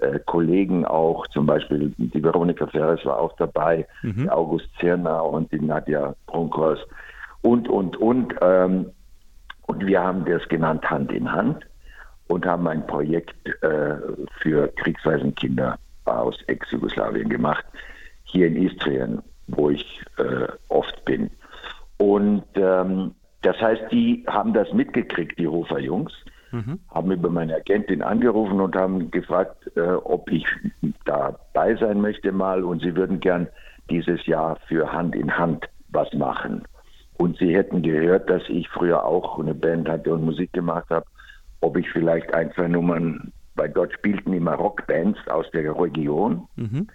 äh, 0.00 0.18
Kollegen 0.26 0.84
auch, 0.84 1.26
zum 1.28 1.46
Beispiel 1.46 1.92
die 1.98 2.22
Veronika 2.22 2.66
Ferres 2.66 3.04
war 3.04 3.18
auch 3.18 3.34
dabei, 3.36 3.86
mhm. 4.02 4.28
August 4.28 4.68
Zerner 4.78 5.24
und 5.24 5.50
die 5.52 5.60
Nadja 5.60 6.14
Bronkos 6.26 6.78
und, 7.42 7.68
und, 7.68 7.96
und. 7.96 8.34
Ähm, 8.40 8.90
und 9.66 9.84
wir 9.84 10.00
haben 10.00 10.24
das 10.24 10.46
genannt 10.48 10.88
Hand 10.88 11.10
in 11.12 11.30
Hand 11.30 11.66
und 12.28 12.46
haben 12.46 12.68
ein 12.68 12.86
Projekt 12.86 13.48
äh, 13.62 13.96
für 14.40 14.68
Kriegswaisenkinder 14.76 15.78
aus 16.04 16.36
Ex-Jugoslawien 16.46 17.28
gemacht, 17.28 17.64
hier 18.24 18.46
in 18.46 18.56
Istrien, 18.56 19.22
wo 19.48 19.70
ich 19.70 20.02
äh, 20.18 20.46
oft 20.68 21.04
bin. 21.04 21.30
Und 21.98 22.44
ähm, 22.54 23.14
das 23.46 23.60
heißt, 23.60 23.92
die 23.92 24.24
haben 24.26 24.52
das 24.52 24.72
mitgekriegt, 24.72 25.38
die 25.38 25.46
Hofer 25.46 25.78
Jungs, 25.78 26.12
mhm. 26.50 26.80
haben 26.90 27.12
über 27.12 27.30
meine 27.30 27.54
Agentin 27.54 28.02
angerufen 28.02 28.60
und 28.60 28.74
haben 28.74 29.08
gefragt, 29.12 29.70
äh, 29.76 29.82
ob 29.82 30.28
ich 30.32 30.44
dabei 31.04 31.76
sein 31.76 32.00
möchte 32.00 32.32
mal 32.32 32.64
und 32.64 32.82
sie 32.82 32.96
würden 32.96 33.20
gern 33.20 33.46
dieses 33.88 34.26
Jahr 34.26 34.58
für 34.66 34.92
Hand 34.92 35.14
in 35.14 35.38
Hand 35.38 35.64
was 35.90 36.12
machen. 36.12 36.64
Und 37.18 37.38
sie 37.38 37.54
hätten 37.54 37.82
gehört, 37.82 38.28
dass 38.28 38.42
ich 38.48 38.68
früher 38.68 39.04
auch 39.04 39.38
eine 39.38 39.54
Band 39.54 39.88
hatte 39.88 40.12
und 40.12 40.24
Musik 40.24 40.52
gemacht 40.52 40.90
habe, 40.90 41.06
ob 41.60 41.76
ich 41.76 41.88
vielleicht 41.90 42.34
ein, 42.34 42.50
zwei 42.52 42.66
Nummern, 42.66 43.32
weil 43.54 43.68
dort 43.68 43.92
spielten 43.92 44.32
immer 44.32 44.54
Rockbands 44.54 45.20
aus 45.28 45.48
der 45.52 45.72
Region. 45.78 46.48
Mhm. 46.56 46.88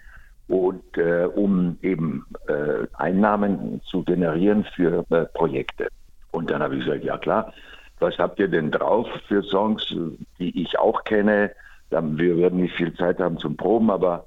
Und 0.49 0.97
äh, 0.97 1.29
um 1.33 1.77
eben 1.81 2.25
äh, 2.49 2.85
Einnahmen 2.95 3.79
zu 3.89 4.03
generieren 4.03 4.65
für 4.75 5.05
äh, 5.11 5.23
Projekte. 5.27 5.87
Und 6.31 6.49
dann 6.49 6.63
habe 6.63 6.75
ich 6.75 6.85
gesagt, 6.85 7.03
ja 7.03 7.17
klar, 7.17 7.53
was 7.99 8.17
habt 8.17 8.39
ihr 8.39 8.47
denn 8.47 8.71
drauf 8.71 9.07
für 9.27 9.43
Songs, 9.43 9.93
die 10.39 10.61
ich 10.61 10.79
auch 10.79 11.03
kenne? 11.03 11.51
Wir 11.89 12.37
werden 12.37 12.61
nicht 12.61 12.75
viel 12.75 12.93
Zeit 12.95 13.19
haben 13.19 13.37
zum 13.37 13.57
Proben, 13.57 13.91
aber 13.91 14.25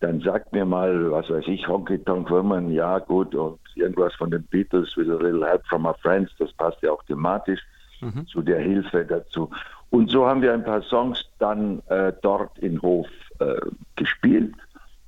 dann 0.00 0.20
sagt 0.20 0.52
mir 0.52 0.64
mal, 0.64 1.10
was 1.10 1.28
weiß 1.28 1.46
ich, 1.48 1.68
Honky 1.68 1.98
Tonk 1.98 2.30
Woman, 2.30 2.70
ja 2.70 2.98
gut, 2.98 3.34
und 3.34 3.58
irgendwas 3.74 4.14
von 4.14 4.30
den 4.30 4.42
Beatles 4.44 4.96
with 4.96 5.10
a 5.10 5.16
little 5.16 5.46
help 5.46 5.66
from 5.66 5.84
our 5.84 5.96
friends, 6.00 6.32
das 6.38 6.52
passt 6.54 6.82
ja 6.82 6.92
auch 6.92 7.02
thematisch 7.04 7.60
mhm. 8.00 8.26
zu 8.26 8.40
der 8.40 8.60
Hilfe 8.60 9.04
dazu. 9.04 9.50
Und 9.90 10.10
so 10.10 10.26
haben 10.26 10.40
wir 10.40 10.54
ein 10.54 10.64
paar 10.64 10.82
Songs 10.82 11.24
dann 11.38 11.82
äh, 11.88 12.12
dort 12.22 12.58
in 12.60 12.80
Hof 12.80 13.08
äh, 13.40 13.60
gespielt. 13.96 14.54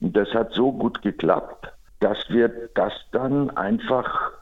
Und 0.01 0.17
das 0.17 0.35
hat 0.35 0.53
so 0.53 0.73
gut 0.73 1.01
geklappt, 1.03 1.73
dass 2.01 2.19
wir 2.29 2.51
das 2.75 2.93
dann 3.13 3.51
einfach 3.57 4.33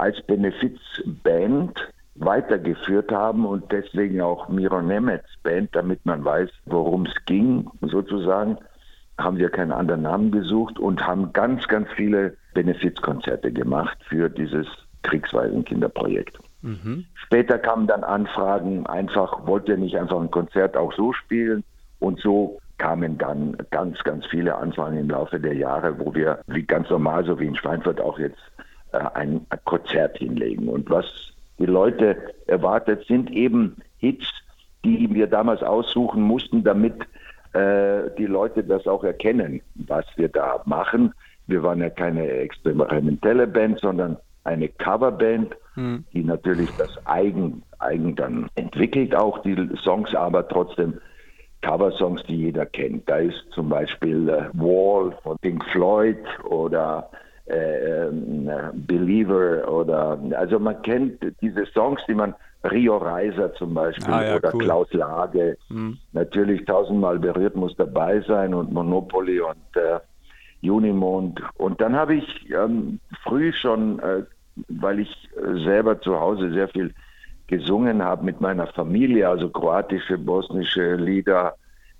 als 0.00 0.20
Benefizband 0.22 1.78
weitergeführt 2.14 3.12
haben 3.12 3.44
und 3.44 3.70
deswegen 3.70 4.20
auch 4.20 4.48
Miro 4.48 4.80
Nemetz 4.80 5.26
Band, 5.42 5.70
damit 5.74 6.04
man 6.06 6.24
weiß, 6.24 6.50
worum 6.66 7.06
es 7.06 7.14
ging, 7.26 7.68
sozusagen, 7.82 8.58
haben 9.18 9.36
wir 9.36 9.50
keinen 9.50 9.72
anderen 9.72 10.02
Namen 10.02 10.30
gesucht 10.30 10.78
und 10.78 11.06
haben 11.06 11.32
ganz, 11.32 11.68
ganz 11.68 11.88
viele 11.94 12.36
Benefizkonzerte 12.54 13.52
gemacht 13.52 13.98
für 14.08 14.30
dieses 14.30 14.66
Kriegswaisenkinderprojekt. 15.02 16.38
Mhm. 16.62 17.04
Später 17.14 17.58
kamen 17.58 17.86
dann 17.86 18.02
Anfragen, 18.02 18.86
einfach, 18.86 19.46
wollt 19.46 19.68
ihr 19.68 19.76
nicht 19.76 19.96
einfach 19.96 20.20
ein 20.20 20.30
Konzert 20.30 20.76
auch 20.76 20.92
so 20.94 21.12
spielen? 21.12 21.62
Und 21.98 22.20
so 22.20 22.58
kamen 22.78 23.18
dann 23.18 23.58
ganz, 23.70 23.98
ganz 24.04 24.24
viele 24.26 24.56
Anfragen 24.56 24.96
im 24.96 25.10
Laufe 25.10 25.38
der 25.38 25.54
Jahre, 25.54 25.98
wo 25.98 26.14
wir, 26.14 26.40
wie 26.46 26.62
ganz 26.62 26.88
normal, 26.88 27.24
so 27.26 27.38
wie 27.38 27.46
in 27.46 27.56
Schweinfurt 27.56 28.00
auch 28.00 28.18
jetzt 28.18 28.40
ein 28.92 29.46
Konzert 29.64 30.18
hinlegen. 30.18 30.68
Und 30.68 30.90
was 30.90 31.06
die 31.58 31.66
Leute 31.66 32.16
erwartet, 32.46 33.04
sind 33.06 33.30
eben 33.30 33.76
Hits, 33.98 34.26
die 34.84 35.12
wir 35.12 35.26
damals 35.26 35.62
aussuchen 35.62 36.22
mussten, 36.22 36.64
damit 36.64 36.94
äh, 37.52 38.10
die 38.16 38.26
Leute 38.26 38.64
das 38.64 38.86
auch 38.86 39.04
erkennen, 39.04 39.60
was 39.74 40.06
wir 40.16 40.28
da 40.28 40.62
machen. 40.64 41.12
Wir 41.46 41.62
waren 41.62 41.80
ja 41.80 41.90
keine 41.90 42.26
experimentelle 42.28 43.46
Band, 43.46 43.80
sondern 43.80 44.16
eine 44.44 44.68
Coverband, 44.68 45.54
mhm. 45.76 46.04
die 46.12 46.24
natürlich 46.24 46.70
das 46.78 46.98
eigen, 47.06 47.62
eigen 47.78 48.14
dann 48.16 48.48
entwickelt, 48.54 49.14
auch 49.14 49.42
die 49.42 49.68
Songs, 49.82 50.14
aber 50.14 50.48
trotzdem 50.48 50.98
Coversongs, 51.62 52.22
die 52.24 52.36
jeder 52.36 52.66
kennt. 52.66 53.08
Da 53.08 53.16
ist 53.16 53.44
zum 53.50 53.68
Beispiel 53.68 54.28
äh, 54.28 54.48
Wall 54.54 55.12
von 55.22 55.36
Pink 55.42 55.64
Floyd 55.66 56.18
oder 56.44 57.10
äh, 57.12 57.16
Believer 58.74 59.68
oder 59.68 60.18
also 60.36 60.58
man 60.58 60.80
kennt 60.82 61.20
diese 61.40 61.66
Songs, 61.66 62.00
die 62.06 62.14
man 62.14 62.34
Rio 62.70 62.98
Reiser 62.98 63.52
zum 63.54 63.74
Beispiel 63.74 64.12
ah, 64.12 64.24
ja, 64.24 64.36
oder 64.36 64.54
cool. 64.54 64.64
Klaus 64.64 64.92
Lage 64.92 65.56
mhm. 65.68 65.98
natürlich 66.12 66.64
tausendmal 66.64 67.18
berührt 67.18 67.56
muss 67.56 67.74
dabei 67.76 68.20
sein 68.20 68.54
und 68.54 68.72
Monopoly 68.72 69.40
und 69.40 69.56
äh, 69.74 70.70
Unimond 70.70 71.40
und 71.54 71.80
dann 71.80 71.96
habe 71.96 72.16
ich 72.16 72.50
ähm, 72.50 73.00
früh 73.24 73.52
schon, 73.52 73.98
äh, 74.00 74.22
weil 74.68 75.00
ich 75.00 75.28
selber 75.64 76.00
zu 76.00 76.20
Hause 76.20 76.52
sehr 76.52 76.68
viel 76.68 76.92
gesungen 77.46 78.02
habe 78.02 78.24
mit 78.24 78.40
meiner 78.40 78.68
Familie, 78.68 79.28
also 79.28 79.48
kroatische, 79.48 80.16
bosnische 80.16 80.94
Lieder, 80.94 81.54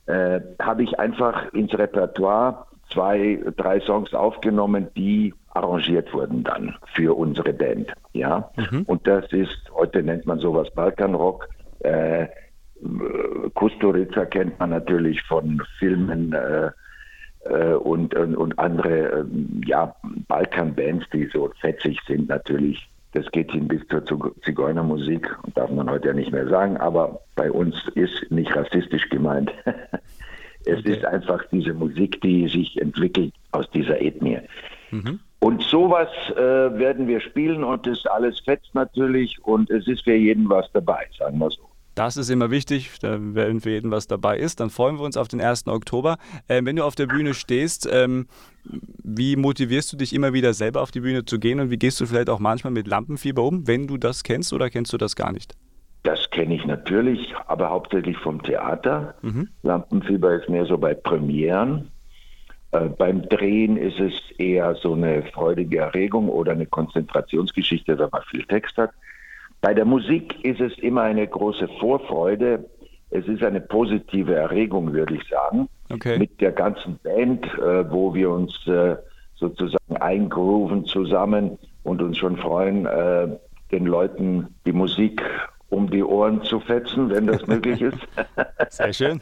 äh, 0.07 0.41
habe 0.61 0.85
ich 0.85 0.99
einfach 0.99 1.53
ins 1.53 1.73
Repertoire 1.75 2.67
zwei, 2.93 3.41
drei 3.57 3.81
Songs 3.81 4.15
aufgenommen, 4.15 4.89
die 4.97 5.35
arrangiert 5.51 6.13
wurden 6.13 6.45
dann 6.45 6.77
für 6.95 7.17
unsere 7.17 7.53
Band. 7.53 7.93
Ja, 8.13 8.51
mhm. 8.57 8.83
und 8.87 9.07
das 9.07 9.33
ist, 9.33 9.71
heute 9.73 10.03
nennt 10.03 10.27
man 10.27 10.39
sowas 10.39 10.69
Balkanrock. 10.75 11.49
Äh, 11.81 12.29
Kusturica 13.55 14.25
kennt 14.25 14.59
man 14.59 14.71
natürlich 14.71 15.23
von 15.23 15.63
Filmen 15.79 16.33
äh, 16.33 16.71
äh, 17.45 17.75
und, 17.75 18.15
und, 18.15 18.37
und, 18.37 18.59
andere 18.59 19.21
äh, 19.21 19.25
ja, 19.67 19.95
Balkanbands, 20.29 21.07
die 21.13 21.29
so 21.33 21.51
fetzig 21.61 21.99
sind 22.07 22.29
natürlich. 22.29 22.89
Das 23.13 23.29
geht 23.33 23.51
hin 23.51 23.67
bis 23.67 23.87
zur 23.89 24.05
Zigeunermusik, 24.45 25.37
darf 25.55 25.71
man 25.71 25.91
heute 25.91 26.09
ja 26.09 26.15
nicht 26.15 26.31
mehr 26.31 26.49
sagen, 26.49 26.77
aber 26.77 27.21
bei 27.35 27.51
uns 27.51 27.75
ist 27.97 28.31
nicht 28.31 28.55
rassistisch 28.55 29.09
gemeint. 29.09 29.53
es 30.65 30.79
okay. 30.79 30.93
ist 30.95 31.05
einfach 31.05 31.43
diese 31.51 31.75
Musik, 31.75 32.21
die 32.21 32.49
sich 32.49 32.81
entwickelt 32.81 33.33
aus 33.53 33.71
dieser 33.71 34.01
Ethnie. 34.01 34.41
Mhm. 34.91 35.21
Und 35.41 35.63
sowas 35.63 36.09
äh, 36.33 36.39
werden 36.39 37.09
wir 37.09 37.21
spielen 37.21 37.65
und 37.65 37.87
das 37.87 38.05
alles 38.07 38.41
fetzt 38.41 38.75
natürlich 38.75 39.43
und 39.43 39.71
es 39.71 39.87
ist 39.87 40.05
für 40.05 40.15
jeden 40.15 40.51
was 40.51 40.71
dabei, 40.73 41.07
sagen 41.19 41.39
wir 41.39 41.51
so. 41.51 41.71
Das 41.95 42.17
ist 42.17 42.31
immer 42.31 42.51
wichtig, 42.51 42.91
wenn 43.03 43.61
für 43.61 43.71
jeden 43.71 43.91
was 43.91 44.07
dabei 44.07 44.39
ist. 44.39 44.61
Dann 44.61 44.71
freuen 44.71 44.97
wir 44.97 45.03
uns 45.03 45.17
auf 45.17 45.29
den 45.29 45.41
1. 45.41 45.67
Oktober. 45.67 46.19
Ähm, 46.49 46.65
wenn 46.65 46.77
du 46.77 46.85
auf 46.85 46.95
der 46.95 47.07
Bühne 47.07 47.35
stehst, 47.35 47.89
ähm, 47.91 48.27
wie 48.65 49.37
motivierst 49.37 49.93
du 49.93 49.97
dich 49.97 50.15
immer 50.15 50.33
wieder 50.33 50.55
selber 50.55 50.83
auf 50.83 50.93
die 50.93 51.01
Bühne 51.01 51.25
zu 51.25 51.39
gehen 51.39 51.59
und 51.59 51.71
wie 51.71 51.79
gehst 51.79 52.01
du 52.01 52.07
vielleicht 52.07 52.31
auch 52.31 52.39
manchmal 52.39 52.73
mit 52.73 52.87
Lampenfieber 52.87 53.43
um, 53.43 53.67
wenn 53.67 53.87
du 53.87 53.97
das 53.97 54.23
kennst 54.23 54.53
oder 54.53 54.71
kennst 54.71 54.93
du 54.93 54.99
das 54.99 55.17
gar 55.17 55.33
nicht? 55.33 55.55
Das 56.03 56.31
kenne 56.31 56.55
ich 56.55 56.65
natürlich, 56.65 57.35
aber 57.47 57.71
hauptsächlich 57.71 58.17
vom 58.19 58.43
Theater. 58.43 59.15
Mhm. 59.23 59.49
Lampenfieber 59.63 60.35
ist 60.35 60.49
mehr 60.49 60.65
so 60.65 60.79
bei 60.79 60.95
Premieren. 60.95 61.91
Äh, 62.73 62.89
beim 62.89 63.29
Drehen 63.29 63.77
ist 63.77 63.99
es 64.01 64.13
eher 64.39 64.75
so 64.77 64.95
eine 64.95 65.23
freudige 65.25 65.79
Erregung 65.79 66.29
oder 66.29 66.53
eine 66.53 66.67
Konzentrationsgeschichte, 66.67 67.99
wenn 67.99 68.09
man 68.11 68.23
viel 68.31 68.45
Text 68.47 68.77
hat. 68.79 68.91
Bei 69.61 69.75
der 69.75 69.85
Musik 69.85 70.43
ist 70.43 70.61
es 70.61 70.77
immer 70.79 71.03
eine 71.03 71.27
große 71.27 71.69
Vorfreude. 71.79 72.65
Es 73.11 73.27
ist 73.27 73.43
eine 73.43 73.61
positive 73.61 74.35
Erregung, 74.35 74.93
würde 74.93 75.17
ich 75.17 75.29
sagen. 75.29 75.69
Okay. 75.91 76.19
Mit 76.19 76.41
der 76.41 76.53
ganzen 76.53 76.99
Band, 77.03 77.45
äh, 77.59 77.91
wo 77.91 78.15
wir 78.15 78.31
uns 78.31 78.55
äh, 78.67 78.97
sozusagen 79.35 79.97
eingrooven 79.99 80.85
zusammen 80.87 81.59
und 81.83 82.01
uns 82.01 82.17
schon 82.17 82.37
freuen, 82.37 82.87
äh, 82.87 83.29
den 83.73 83.87
Leuten 83.87 84.55
die 84.65 84.73
Musik 84.73 85.23
um 85.71 85.91
die 85.91 86.03
Ohren 86.03 86.43
zu 86.43 86.61
fetzen, 86.61 87.11
wenn 87.11 87.27
das 87.27 87.47
möglich 87.47 87.81
ist. 87.81 87.99
Sehr 88.69 88.93
schön. 88.93 89.21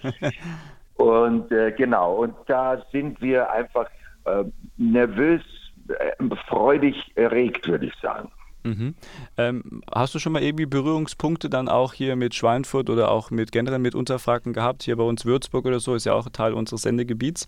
Und 0.96 1.52
äh, 1.52 1.72
genau, 1.72 2.16
und 2.16 2.34
da 2.46 2.82
sind 2.90 3.20
wir 3.20 3.50
einfach 3.50 3.86
äh, 4.24 4.44
nervös, 4.76 5.42
äh, 5.88 6.36
freudig 6.48 6.96
erregt, 7.14 7.68
würde 7.68 7.86
ich 7.86 7.94
sagen. 8.02 8.30
Mhm. 8.64 8.94
Ähm, 9.36 9.82
hast 9.94 10.14
du 10.14 10.18
schon 10.18 10.32
mal 10.32 10.42
irgendwie 10.42 10.66
Berührungspunkte 10.66 11.48
dann 11.48 11.68
auch 11.68 11.94
hier 11.94 12.16
mit 12.16 12.34
Schweinfurt 12.34 12.90
oder 12.90 13.10
auch 13.10 13.30
mit 13.30 13.52
generell 13.52 13.78
mit 13.78 13.94
Unterfranken 13.94 14.52
gehabt? 14.52 14.82
Hier 14.82 14.96
bei 14.96 15.04
uns 15.04 15.24
Würzburg 15.24 15.64
oder 15.66 15.80
so 15.80 15.94
ist 15.94 16.04
ja 16.04 16.14
auch 16.14 16.28
Teil 16.30 16.52
unseres 16.52 16.82
Sendegebiets. 16.82 17.46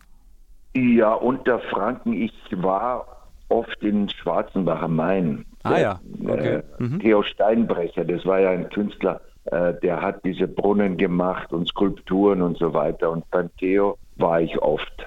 Ja, 0.75 1.15
Unterfranken. 1.15 2.13
Ich 2.13 2.33
war 2.53 3.27
oft 3.49 3.83
in 3.83 4.09
Schwarzenbach 4.09 4.83
am 4.83 4.95
Main. 4.97 5.45
Ah 5.63 5.79
ja, 5.79 6.01
okay. 6.25 6.57
Äh, 6.57 6.63
mhm. 6.79 7.01
Theo 7.01 7.23
Steinbrecher, 7.23 8.05
das 8.05 8.25
war 8.25 8.41
ja 8.41 8.51
ein 8.51 8.71
Künstler, 8.71 9.21
äh, 9.45 9.75
der 9.83 10.01
hat 10.01 10.25
diese 10.25 10.49
Brunnen 10.49 10.97
gemacht 10.97 11.53
und 11.53 11.69
Skulpturen 11.69 12.43
und 12.43 12.59
so 12.59 12.73
weiter. 12.73 13.11
Und 13.11 13.31
beim 13.31 13.55
Theo 13.57 13.99
war 14.17 14.41
ich 14.41 14.57
oft. 14.61 15.07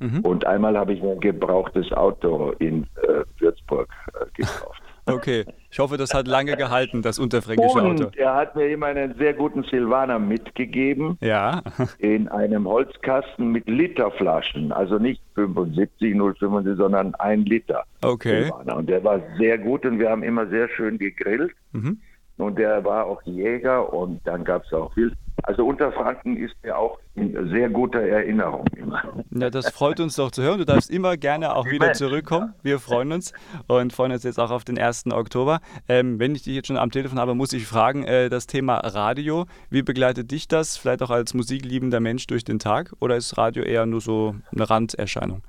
Mhm. 0.00 0.20
Und 0.20 0.46
einmal 0.46 0.76
habe 0.76 0.92
ich 0.92 1.02
ein 1.02 1.20
gebrauchtes 1.20 1.92
Auto 1.92 2.52
in 2.58 2.84
äh, 3.02 3.24
Würzburg 3.38 3.88
äh, 4.14 4.26
gekauft. 4.34 4.82
Okay, 5.06 5.44
ich 5.70 5.78
hoffe, 5.78 5.96
das 5.96 6.14
hat 6.14 6.26
lange 6.26 6.56
gehalten, 6.56 7.02
das 7.02 7.18
unterfränkische 7.18 7.82
Auto. 7.82 8.04
Und 8.04 8.16
er 8.16 8.34
hat 8.34 8.56
mir 8.56 8.68
immer 8.68 8.86
einen 8.86 9.14
sehr 9.18 9.34
guten 9.34 9.62
Silvaner 9.64 10.18
mitgegeben. 10.18 11.18
Ja. 11.20 11.62
In 11.98 12.28
einem 12.28 12.66
Holzkasten 12.66 13.52
mit 13.52 13.68
Literflaschen. 13.68 14.72
Also 14.72 14.98
nicht 14.98 15.20
75, 15.34 16.14
075, 16.14 16.76
sondern 16.76 17.14
ein 17.16 17.44
Liter. 17.44 17.84
Okay. 18.02 18.44
Silvaner. 18.44 18.76
Und 18.76 18.88
der 18.88 19.04
war 19.04 19.20
sehr 19.38 19.58
gut 19.58 19.84
und 19.84 19.98
wir 19.98 20.10
haben 20.10 20.22
immer 20.22 20.46
sehr 20.46 20.68
schön 20.70 20.98
gegrillt. 20.98 21.52
Mhm. 21.72 21.98
Und 22.36 22.58
der 22.58 22.84
war 22.84 23.06
auch 23.06 23.22
Jäger 23.22 23.92
und 23.92 24.20
dann 24.26 24.44
gab 24.44 24.64
es 24.64 24.72
auch 24.72 24.96
Wild. 24.96 25.14
Also 25.42 25.66
Unterfranken 25.66 26.36
ist 26.36 26.54
mir 26.62 26.78
auch 26.78 26.98
in 27.16 27.48
sehr 27.50 27.68
guter 27.68 28.00
Erinnerung 28.00 28.66
immer. 28.76 29.02
Ja, 29.30 29.50
das 29.50 29.70
freut 29.70 30.00
uns 30.00 30.16
doch 30.16 30.30
zu 30.30 30.42
hören. 30.42 30.58
Du 30.58 30.64
darfst 30.64 30.90
immer 30.90 31.16
gerne 31.16 31.54
auch 31.54 31.66
wieder 31.66 31.92
zurückkommen. 31.92 32.54
Wir 32.62 32.78
freuen 32.78 33.12
uns 33.12 33.32
und 33.66 33.92
freuen 33.92 34.12
uns 34.12 34.22
jetzt 34.22 34.38
auch 34.38 34.50
auf 34.50 34.64
den 34.64 34.78
1. 34.78 35.06
Oktober. 35.12 35.60
Ähm, 35.88 36.18
wenn 36.18 36.34
ich 36.34 36.44
dich 36.44 36.54
jetzt 36.54 36.68
schon 36.68 36.76
am 36.76 36.90
Telefon 36.90 37.18
habe, 37.18 37.34
muss 37.34 37.52
ich 37.52 37.66
fragen, 37.66 38.04
äh, 38.04 38.30
das 38.30 38.46
Thema 38.46 38.78
Radio, 38.78 39.46
wie 39.70 39.82
begleitet 39.82 40.30
dich 40.30 40.48
das? 40.48 40.76
Vielleicht 40.76 41.02
auch 41.02 41.10
als 41.10 41.34
musikliebender 41.34 42.00
Mensch 42.00 42.26
durch 42.26 42.44
den 42.44 42.58
Tag 42.58 42.92
oder 43.00 43.16
ist 43.16 43.36
Radio 43.36 43.64
eher 43.64 43.86
nur 43.86 44.00
so 44.00 44.36
eine 44.52 44.70
Randerscheinung? 44.70 45.42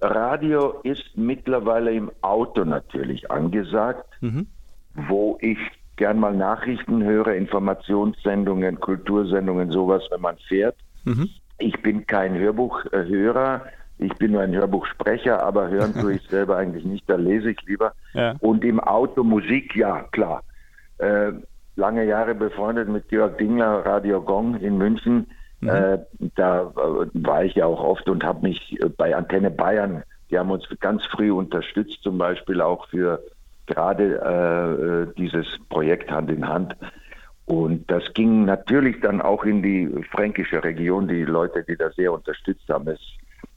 Radio 0.00 0.80
ist 0.84 1.04
mittlerweile 1.16 1.92
im 1.92 2.10
Auto 2.22 2.64
natürlich 2.64 3.30
angesagt, 3.30 4.06
mhm. 4.20 4.46
wo 4.94 5.38
ich 5.40 5.58
gern 5.98 6.18
mal 6.18 6.34
Nachrichten 6.34 7.04
höre, 7.04 7.34
Informationssendungen, 7.34 8.80
Kultursendungen, 8.80 9.70
sowas, 9.70 10.02
wenn 10.10 10.22
man 10.22 10.38
fährt. 10.48 10.76
Mhm. 11.04 11.28
Ich 11.58 11.82
bin 11.82 12.06
kein 12.06 12.38
Hörbuchhörer, 12.38 13.66
ich 13.98 14.14
bin 14.14 14.32
nur 14.32 14.42
ein 14.42 14.54
Hörbuchsprecher, 14.54 15.42
aber 15.42 15.68
hören 15.68 15.92
tue 15.92 16.14
ich 16.14 16.22
selber 16.30 16.56
eigentlich 16.56 16.84
nicht, 16.84 17.10
da 17.10 17.16
lese 17.16 17.50
ich 17.50 17.60
lieber. 17.66 17.92
Ja. 18.14 18.36
Und 18.40 18.64
im 18.64 18.80
Auto 18.80 19.22
Musik, 19.24 19.76
ja, 19.76 20.04
klar. 20.12 20.42
Äh, 20.98 21.32
lange 21.76 22.04
Jahre 22.04 22.34
befreundet 22.34 22.88
mit 22.88 23.08
Georg 23.08 23.36
Dingler, 23.38 23.84
Radio 23.84 24.22
Gong 24.22 24.56
in 24.56 24.78
München. 24.78 25.26
Mhm. 25.60 25.68
Äh, 25.68 25.98
da 26.36 26.62
äh, 26.62 27.08
war 27.14 27.44
ich 27.44 27.56
ja 27.56 27.66
auch 27.66 27.82
oft 27.82 28.08
und 28.08 28.24
habe 28.24 28.46
mich 28.46 28.80
äh, 28.80 28.88
bei 28.88 29.16
Antenne 29.16 29.50
Bayern, 29.50 30.04
die 30.30 30.38
haben 30.38 30.50
uns 30.50 30.64
ganz 30.80 31.04
früh 31.06 31.32
unterstützt, 31.32 31.98
zum 32.02 32.18
Beispiel 32.18 32.60
auch 32.60 32.86
für 32.88 33.20
gerade 33.68 35.08
äh, 35.10 35.14
dieses 35.16 35.46
Projekt 35.68 36.10
Hand 36.10 36.30
in 36.30 36.48
Hand. 36.48 36.76
Und 37.46 37.90
das 37.90 38.02
ging 38.12 38.44
natürlich 38.44 39.00
dann 39.00 39.22
auch 39.22 39.44
in 39.44 39.62
die 39.62 39.88
fränkische 40.10 40.62
Region, 40.62 41.08
die 41.08 41.24
Leute, 41.24 41.64
die 41.64 41.76
das 41.76 41.94
sehr 41.96 42.12
unterstützt 42.12 42.68
haben. 42.68 42.88
Es 42.88 43.00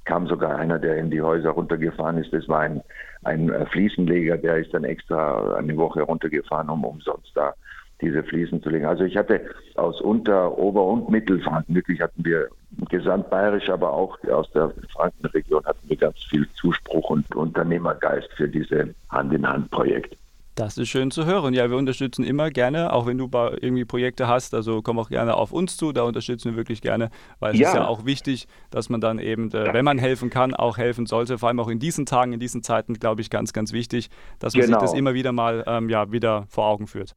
kam 0.05 0.27
sogar 0.27 0.55
einer, 0.55 0.79
der 0.79 0.97
in 0.97 1.11
die 1.11 1.21
Häuser 1.21 1.49
runtergefahren 1.51 2.17
ist. 2.17 2.31
Das 2.31 2.47
war 2.47 2.61
ein, 2.61 2.81
ein 3.23 3.51
Fliesenleger, 3.71 4.37
der 4.37 4.57
ist 4.57 4.73
dann 4.73 4.83
extra 4.83 5.55
eine 5.55 5.75
Woche 5.75 6.01
runtergefahren, 6.03 6.69
um 6.69 6.85
umsonst 6.85 7.31
da 7.35 7.53
diese 8.01 8.23
Fliesen 8.23 8.61
zu 8.61 8.69
legen. 8.69 8.85
Also 8.85 9.03
ich 9.03 9.15
hatte 9.17 9.41
aus 9.75 10.01
Unter-, 10.01 10.57
Ober- 10.57 10.85
und 10.85 11.09
Mittelfranken, 11.09 11.75
wirklich 11.75 12.01
hatten 12.01 12.25
wir 12.25 12.47
gesamtbayerisch, 12.89 13.69
aber 13.69 13.91
auch 13.91 14.17
aus 14.31 14.49
der 14.51 14.71
Frankenregion 14.93 15.63
hatten 15.65 15.89
wir 15.89 15.97
ganz 15.97 16.17
viel 16.23 16.47
Zuspruch 16.53 17.09
und 17.09 17.35
Unternehmergeist 17.35 18.29
für 18.35 18.47
diese 18.47 18.93
Hand-in-Hand-Projekte. 19.09 20.17
Das 20.55 20.77
ist 20.77 20.89
schön 20.89 21.11
zu 21.11 21.25
hören. 21.25 21.53
Ja, 21.53 21.69
wir 21.69 21.77
unterstützen 21.77 22.25
immer 22.25 22.49
gerne, 22.49 22.91
auch 22.91 23.05
wenn 23.05 23.17
du 23.17 23.29
irgendwie 23.31 23.85
Projekte 23.85 24.27
hast. 24.27 24.53
Also 24.53 24.81
komm 24.81 24.99
auch 24.99 25.09
gerne 25.09 25.35
auf 25.35 25.53
uns 25.53 25.77
zu, 25.77 25.93
da 25.93 26.03
unterstützen 26.03 26.51
wir 26.51 26.57
wirklich 26.57 26.81
gerne, 26.81 27.09
weil 27.39 27.53
es 27.53 27.59
ja. 27.59 27.69
ist 27.69 27.75
ja 27.75 27.87
auch 27.87 28.05
wichtig, 28.05 28.47
dass 28.69 28.89
man 28.89 28.99
dann 28.99 29.17
eben, 29.17 29.49
äh, 29.51 29.73
wenn 29.73 29.85
man 29.85 29.97
helfen 29.97 30.29
kann, 30.29 30.53
auch 30.53 30.77
helfen 30.77 31.05
sollte. 31.05 31.37
Vor 31.37 31.47
allem 31.47 31.59
auch 31.61 31.69
in 31.69 31.79
diesen 31.79 32.05
Tagen, 32.05 32.33
in 32.33 32.39
diesen 32.39 32.63
Zeiten, 32.63 32.95
glaube 32.95 33.21
ich, 33.21 33.29
ganz, 33.29 33.53
ganz 33.53 33.71
wichtig, 33.71 34.09
dass 34.39 34.53
man 34.53 34.65
genau. 34.65 34.79
sich 34.79 34.89
das 34.89 34.93
immer 34.97 35.13
wieder 35.13 35.31
mal 35.31 35.63
ähm, 35.67 35.89
ja, 35.89 36.11
wieder 36.11 36.45
vor 36.49 36.65
Augen 36.65 36.87
führt. 36.87 37.15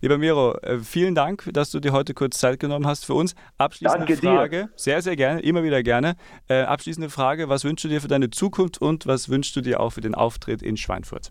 Lieber 0.00 0.18
Miro, 0.18 0.54
äh, 0.62 0.78
vielen 0.80 1.14
Dank, 1.14 1.48
dass 1.52 1.70
du 1.70 1.80
dir 1.80 1.92
heute 1.92 2.14
kurz 2.14 2.38
Zeit 2.38 2.60
genommen 2.60 2.86
hast 2.86 3.06
für 3.06 3.14
uns. 3.14 3.34
Abschließende 3.56 4.06
Danke 4.06 4.20
Frage, 4.20 4.56
dir. 4.64 4.70
sehr, 4.76 5.00
sehr 5.00 5.16
gerne, 5.16 5.40
immer 5.40 5.62
wieder 5.62 5.82
gerne. 5.82 6.16
Äh, 6.48 6.62
abschließende 6.62 7.08
Frage, 7.08 7.48
was 7.48 7.64
wünschst 7.64 7.84
du 7.84 7.88
dir 7.88 8.00
für 8.00 8.08
deine 8.08 8.30
Zukunft 8.30 8.82
und 8.82 9.06
was 9.06 9.28
wünschst 9.30 9.56
du 9.56 9.60
dir 9.60 9.80
auch 9.80 9.90
für 9.90 10.00
den 10.02 10.14
Auftritt 10.14 10.62
in 10.62 10.76
Schweinfurt? 10.76 11.30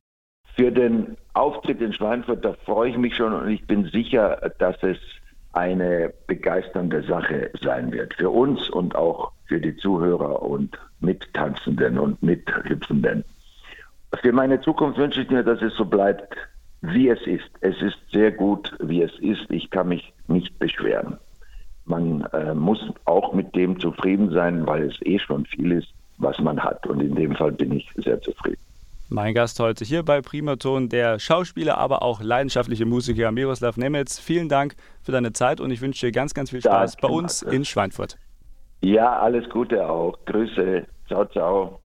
Für 0.55 0.72
den 0.72 1.17
Auftritt 1.34 1.82
in 1.82 1.93
Schweinfurt, 1.93 2.43
da 2.46 2.53
freue 2.65 2.89
ich 2.89 2.98
mich 2.98 3.15
schon 3.15 3.34
und 3.34 3.50
ich 3.50 3.65
bin 3.67 3.86
sicher, 3.86 4.51
dass 4.60 4.82
es 4.82 4.98
eine 5.51 6.12
begeisternde 6.27 7.03
Sache 7.03 7.51
sein 7.62 7.91
wird. 7.91 8.15
Für 8.15 8.29
uns 8.29 8.70
und 8.70 8.96
auch 8.96 9.32
für 9.46 9.62
die 9.62 9.75
Zuhörer 9.77 10.41
und 10.41 10.77
Mittanzenden 11.00 12.00
und 12.00 12.22
Mithüpfenden. 12.24 13.24
Für 14.22 14.32
meine 14.32 14.62
Zukunft 14.62 14.98
wünsche 14.98 15.22
ich 15.22 15.29
mir, 15.29 15.43
dass 15.43 15.62
es 15.62 15.75
so 15.75 15.86
bleibt, 15.86 16.36
wie 16.84 17.10
es 17.10 17.22
ist. 17.25 17.50
Es 17.62 17.82
ist 17.82 17.98
sehr 18.12 18.32
gut, 18.32 18.72
wie 18.80 19.02
es 19.02 19.12
ist. 19.20 19.50
Ich 19.50 19.70
kann 19.70 19.88
mich 19.88 20.13
nicht 20.28 20.58
beschweren. 20.60 21.18
Man 21.86 22.22
äh, 22.34 22.54
muss 22.54 22.80
auch 23.06 23.34
mit 23.34 23.56
dem 23.56 23.80
zufrieden 23.80 24.32
sein, 24.32 24.68
weil 24.68 24.84
es 24.84 25.02
eh 25.02 25.18
schon 25.18 25.46
viel 25.46 25.72
ist, 25.72 25.88
was 26.18 26.40
man 26.40 26.62
hat. 26.62 26.86
Und 26.86 27.02
in 27.02 27.16
dem 27.16 27.36
Fall 27.36 27.52
bin 27.54 27.72
ich 27.72 27.90
sehr 27.96 28.22
zufrieden. 28.22 28.62
Mein 29.10 29.34
Gast 29.34 29.60
heute 29.60 29.86
hier 29.86 30.04
bei 30.04 30.22
Primaton, 30.22 30.90
der 30.90 31.20
Schauspieler, 31.20 31.78
aber 31.78 32.02
auch 32.02 32.22
leidenschaftliche 32.22 32.86
Musiker 32.86 33.32
Miroslav 33.32 33.78
Nemetz. 33.78 34.20
Vielen 34.20 34.50
Dank 34.50 34.75
für 35.04 35.12
deine 35.12 35.34
Zeit 35.34 35.62
und 35.62 35.72
ich 35.72 35.82
wünsche 35.82 36.08
dir 36.08 36.12
ganz, 36.12 36.34
ganz 36.34 36.50
viel 36.50 36.62
Spaß 36.62 36.98
Danke, 36.98 37.08
bei 37.08 37.13
uns 37.13 37.42
in 37.44 37.63
Schweinfurt. 37.63 38.18
Ja, 38.82 39.20
alles 39.20 39.50
Gute 39.50 39.88
auch. 39.88 40.18
Grüße. 40.25 40.86
Ciao, 41.08 41.25
ciao. 41.25 41.80